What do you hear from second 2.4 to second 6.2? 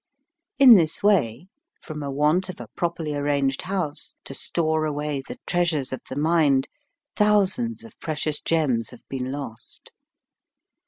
of a properly arranged house to store away the treasures of the